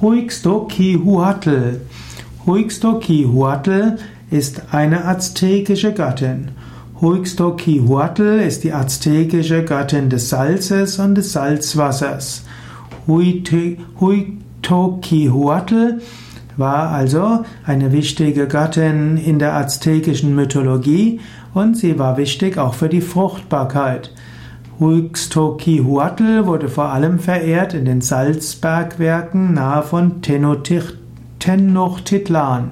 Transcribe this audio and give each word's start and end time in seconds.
Huixtoquihuatl. 0.00 1.80
Huixtoquihuatl 2.46 3.98
ist 4.30 4.62
eine 4.72 5.04
aztekische 5.04 5.92
Göttin. 5.92 6.52
Huixtoquihuatl 7.02 8.40
ist 8.40 8.64
die 8.64 8.72
aztekische 8.72 9.62
Göttin 9.62 10.08
des 10.08 10.30
Salzes 10.30 10.98
und 10.98 11.16
des 11.16 11.34
Salzwassers. 11.34 12.44
Huixtoquihuatl 13.06 16.00
war 16.56 16.88
also 16.88 17.44
eine 17.66 17.92
wichtige 17.92 18.48
Göttin 18.48 19.18
in 19.18 19.38
der 19.38 19.54
aztekischen 19.54 20.34
Mythologie 20.34 21.20
und 21.52 21.76
sie 21.76 21.98
war 21.98 22.16
wichtig 22.16 22.56
auch 22.56 22.72
für 22.72 22.88
die 22.88 23.02
Fruchtbarkeit. 23.02 24.12
Huixtoquihuatl 24.80 26.46
wurde 26.46 26.70
vor 26.70 26.86
allem 26.86 27.18
verehrt 27.18 27.74
in 27.74 27.84
den 27.84 28.00
Salzbergwerken 28.00 29.52
nahe 29.52 29.82
von 29.82 30.22
Tenochtitlan. 31.38 32.70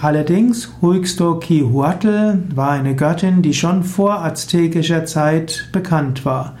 Allerdings, 0.00 0.72
Huixtoquihuatl 0.80 2.44
war 2.54 2.70
eine 2.70 2.94
Göttin, 2.94 3.42
die 3.42 3.54
schon 3.54 3.82
vor 3.82 4.24
aztekischer 4.24 5.04
Zeit 5.04 5.68
bekannt 5.72 6.24
war. 6.24 6.54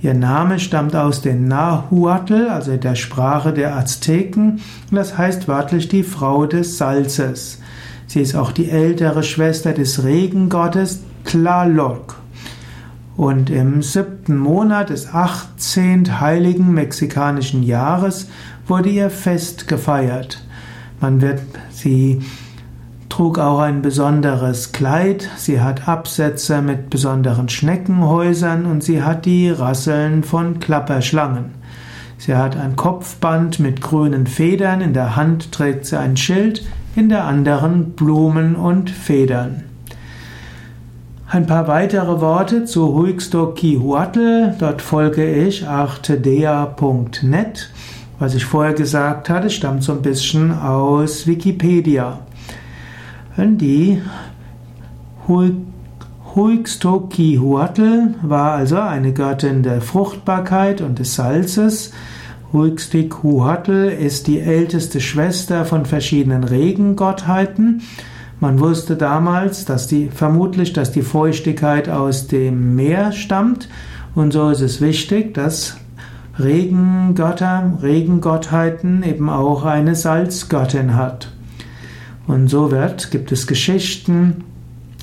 Ihr 0.00 0.14
Name 0.14 0.58
stammt 0.58 0.96
aus 0.96 1.20
dem 1.20 1.46
Nahuatl, 1.46 2.48
also 2.48 2.78
der 2.78 2.94
Sprache 2.94 3.52
der 3.52 3.76
Azteken, 3.76 4.62
und 4.90 4.96
das 4.96 5.18
heißt 5.18 5.48
wörtlich 5.48 5.88
die 5.88 6.02
Frau 6.02 6.46
des 6.46 6.78
Salzes. 6.78 7.60
Sie 8.06 8.22
ist 8.22 8.34
auch 8.34 8.52
die 8.52 8.70
ältere 8.70 9.22
Schwester 9.22 9.74
des 9.74 10.02
Regengottes 10.02 11.02
Tlaloc. 11.24 12.21
Und 13.16 13.50
im 13.50 13.82
siebten 13.82 14.38
Monat 14.38 14.90
des 14.90 15.12
18. 15.12 16.20
heiligen 16.20 16.72
mexikanischen 16.72 17.62
Jahres 17.62 18.28
wurde 18.66 18.88
ihr 18.88 19.10
Fest 19.10 19.68
gefeiert. 19.68 20.42
Man 21.00 21.20
wird, 21.20 21.42
sie 21.70 22.22
trug 23.10 23.38
auch 23.38 23.58
ein 23.58 23.82
besonderes 23.82 24.72
Kleid, 24.72 25.28
sie 25.36 25.60
hat 25.60 25.86
Absätze 25.86 26.62
mit 26.62 26.88
besonderen 26.88 27.50
Schneckenhäusern 27.50 28.64
und 28.64 28.82
sie 28.82 29.02
hat 29.02 29.26
die 29.26 29.50
Rasseln 29.50 30.22
von 30.22 30.60
Klapperschlangen. 30.60 31.50
Sie 32.16 32.34
hat 32.34 32.56
ein 32.56 32.76
Kopfband 32.76 33.58
mit 33.58 33.82
grünen 33.82 34.26
Federn, 34.26 34.80
in 34.80 34.94
der 34.94 35.16
Hand 35.16 35.52
trägt 35.52 35.84
sie 35.84 35.98
ein 35.98 36.16
Schild, 36.16 36.64
in 36.94 37.10
der 37.10 37.24
anderen 37.24 37.90
Blumen 37.92 38.54
und 38.54 38.88
Federn. 38.88 39.64
Ein 41.32 41.46
paar 41.46 41.66
weitere 41.66 42.20
Worte 42.20 42.66
zu 42.66 42.92
Huixtoquihuatl. 42.92 44.54
Dort 44.58 44.82
folge 44.82 45.24
ich 45.24 45.66
artedea.net. 45.66 47.70
Was 48.18 48.34
ich 48.34 48.44
vorher 48.44 48.74
gesagt 48.74 49.30
hatte, 49.30 49.48
stammt 49.48 49.82
so 49.82 49.92
ein 49.92 50.02
bisschen 50.02 50.52
aus 50.52 51.26
Wikipedia. 51.26 52.18
Die 53.38 54.02
Huixtoquihuatl 56.34 58.14
war 58.20 58.52
also 58.52 58.76
eine 58.76 59.14
Göttin 59.14 59.62
der 59.62 59.80
Fruchtbarkeit 59.80 60.82
und 60.82 60.98
des 60.98 61.14
Salzes. 61.14 61.92
Huixtoquihuatl 62.52 63.88
ist 63.88 64.26
die 64.26 64.40
älteste 64.40 65.00
Schwester 65.00 65.64
von 65.64 65.86
verschiedenen 65.86 66.44
Regengottheiten. 66.44 67.80
Man 68.42 68.58
wusste 68.58 68.96
damals, 68.96 69.66
dass 69.66 69.86
die, 69.86 70.10
vermutlich, 70.12 70.72
dass 70.72 70.90
die 70.90 71.02
Feuchtigkeit 71.02 71.88
aus 71.88 72.26
dem 72.26 72.74
Meer 72.74 73.12
stammt. 73.12 73.68
Und 74.16 74.32
so 74.32 74.50
ist 74.50 74.62
es 74.62 74.80
wichtig, 74.80 75.32
dass 75.34 75.76
Regengötter, 76.40 77.78
Regengottheiten 77.80 79.04
eben 79.04 79.30
auch 79.30 79.64
eine 79.64 79.94
Salzgöttin 79.94 80.96
hat. 80.96 81.28
Und 82.26 82.48
so 82.48 82.72
wird, 82.72 83.12
gibt 83.12 83.30
es 83.30 83.46
Geschichten, 83.46 84.42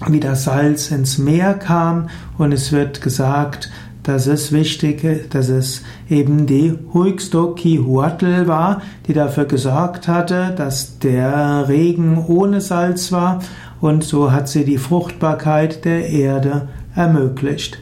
wie 0.10 0.20
das 0.20 0.44
Salz 0.44 0.92
ins 0.92 1.18
Meer 1.18 1.54
kam 1.54 2.10
und 2.38 2.52
es 2.52 2.74
wird 2.74 3.02
gesagt, 3.02 3.72
dass 4.04 4.28
es 4.28 4.52
wichtig, 4.52 5.30
dass 5.30 5.50
es 5.50 5.84
eben 6.10 6.46
die 6.46 6.74
Huixtoquihuatl 6.94 8.48
war, 8.48 8.82
die 9.08 9.14
dafür 9.14 9.46
gesorgt 9.46 10.08
hatte, 10.08 10.54
dass 10.56 11.00
der 11.00 11.68
Regen 11.68 12.24
ohne 12.28 12.62
Salz 12.62 13.12
war 13.12 13.42
und 13.82 14.04
so 14.04 14.32
hat 14.32 14.50
sie 14.50 14.66
die 14.66 14.78
Fruchtbarkeit 14.78 15.86
der 15.86 16.10
Erde 16.10 16.68
ermöglicht. 16.96 17.80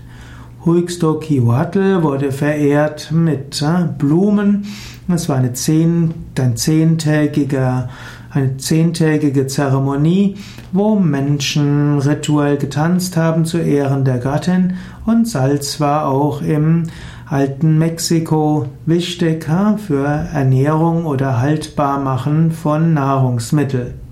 Huixtoquihuatl 0.66 2.04
wurde 2.04 2.32
verehrt 2.32 3.12
mit 3.12 3.62
äh, 3.62 3.86
Blumen. 3.98 4.66
Es 5.08 5.30
war 5.30 5.38
eine 5.38 5.54
zehn, 5.54 6.14
ein 6.38 6.58
zehntägiger 6.58 7.90
eine 8.38 8.58
zehntägige 8.58 9.48
Zeremonie, 9.48 10.36
wo 10.72 10.96
Menschen 10.96 12.00
rituell 12.00 12.58
getanzt 12.58 13.18
haben 13.18 13.46
zu 13.46 13.58
Ehren 13.58 14.06
der 14.06 14.20
Gattin 14.20 14.76
und 15.06 15.28
Salz 15.28 15.80
war 15.80 16.08
auch 16.08 16.42
im 16.42 16.84
alten 17.26 17.78
Mexiko 17.78 18.68
wichtig 18.86 19.48
für 19.86 20.06
Ernährung 20.06 21.06
oder 21.06 21.40
Haltbarmachen 21.40 22.52
von 22.52 22.94
Nahrungsmitteln. 22.94 24.07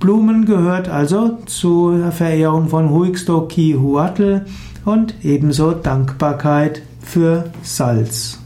Blumen 0.00 0.44
gehört 0.44 0.88
also 0.88 1.38
zur 1.46 2.12
Verehrung 2.12 2.68
von 2.68 2.90
Huixtoquihuatl 2.90 4.42
und 4.84 5.14
ebenso 5.22 5.72
Dankbarkeit 5.72 6.82
für 7.00 7.44
Salz. 7.62 8.38